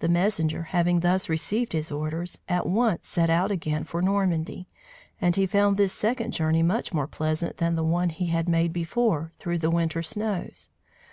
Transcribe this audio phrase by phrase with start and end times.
[0.00, 4.66] The messenger, having thus received his orders, at once set out again for Normandy;
[5.20, 8.72] and he found this second journey much more pleasant than the one he had made
[8.72, 10.70] before, through the winter snows.